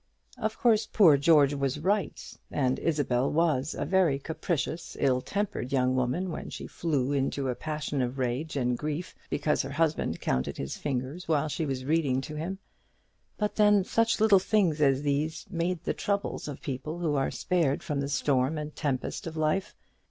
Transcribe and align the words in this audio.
Of 0.39 0.57
course 0.57 0.87
poor 0.87 1.15
George 1.15 1.53
was 1.53 1.77
right, 1.79 2.19
and 2.49 2.79
Isabel 2.79 3.31
was 3.31 3.75
a 3.77 3.85
very 3.85 4.17
capricious, 4.17 4.97
ill 4.99 5.21
tempered 5.21 5.71
young 5.71 5.95
woman 5.95 6.31
when 6.31 6.49
she 6.49 6.65
flew 6.65 7.11
into 7.11 7.49
a 7.49 7.53
passion 7.53 8.01
of 8.01 8.17
rage 8.17 8.55
and 8.57 8.75
grief 8.75 9.13
because 9.29 9.61
her 9.61 9.69
husband 9.69 10.19
counted 10.19 10.57
his 10.57 10.75
fingers 10.75 11.27
while 11.27 11.47
she 11.49 11.67
was 11.67 11.85
reading 11.85 12.19
to 12.21 12.33
him. 12.35 12.57
But 13.37 13.57
then 13.57 13.83
such 13.83 14.19
little 14.19 14.39
things 14.39 14.81
as 14.81 15.03
these 15.03 15.45
make 15.51 15.83
the 15.83 15.93
troubles 15.93 16.47
of 16.47 16.63
people 16.63 16.97
who 16.97 17.13
are 17.13 17.29
spared 17.29 17.83
from 17.83 17.99
the 17.99 18.09
storm 18.09 18.57
and 18.57 18.75
tempest 18.75 19.27
of 19.27 19.37
life. 19.37 19.75